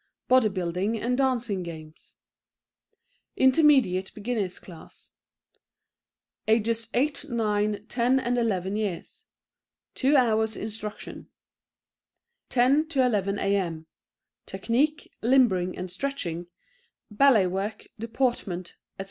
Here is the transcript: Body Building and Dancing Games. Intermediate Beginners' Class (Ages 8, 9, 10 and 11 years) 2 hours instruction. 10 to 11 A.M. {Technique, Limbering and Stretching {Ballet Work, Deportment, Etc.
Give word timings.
Body 0.27 0.49
Building 0.49 0.99
and 0.99 1.15
Dancing 1.15 1.61
Games. 1.61 2.15
Intermediate 3.37 4.11
Beginners' 4.15 4.57
Class 4.57 5.13
(Ages 6.47 6.87
8, 6.95 7.29
9, 7.29 7.85
10 7.85 8.19
and 8.19 8.35
11 8.39 8.77
years) 8.77 9.27
2 9.93 10.15
hours 10.17 10.57
instruction. 10.57 11.29
10 12.49 12.87
to 12.87 13.05
11 13.05 13.37
A.M. 13.37 13.85
{Technique, 14.47 15.13
Limbering 15.21 15.77
and 15.77 15.91
Stretching 15.91 16.47
{Ballet 17.11 17.45
Work, 17.45 17.85
Deportment, 17.99 18.77
Etc. 18.97 18.99